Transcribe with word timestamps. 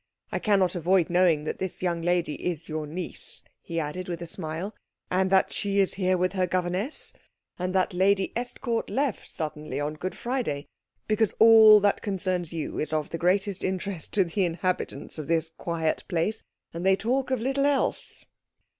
"I 0.31 0.39
cannot 0.39 0.73
avoid 0.73 1.11
knowing 1.11 1.43
that 1.43 1.59
this 1.59 1.83
young 1.83 2.01
lady 2.01 2.33
is 2.43 2.67
your 2.67 2.87
niece," 2.87 3.43
he 3.61 3.79
added 3.79 4.09
with 4.09 4.19
a 4.23 4.25
smile, 4.25 4.73
"and 5.11 5.29
that 5.29 5.53
she 5.53 5.77
is 5.79 5.93
here 5.93 6.17
with 6.17 6.33
her 6.33 6.47
governess, 6.47 7.13
and 7.59 7.75
that 7.75 7.93
Lady 7.93 8.33
Estcourt 8.35 8.89
left 8.89 9.29
suddenly 9.29 9.79
on 9.79 9.93
Good 9.93 10.15
Friday, 10.15 10.65
because 11.07 11.33
all 11.37 11.79
that 11.81 12.01
concerns 12.01 12.51
you 12.51 12.79
is 12.79 12.91
of 12.93 13.11
the 13.11 13.19
greatest 13.19 13.63
interest 13.63 14.11
to 14.13 14.23
the 14.23 14.43
inhabitants 14.43 15.19
of 15.19 15.27
this 15.27 15.51
quiet 15.51 16.03
place, 16.07 16.41
and 16.73 16.83
they 16.83 16.95
talk 16.95 17.29
of 17.29 17.39
little 17.39 17.67
else." 17.67 18.25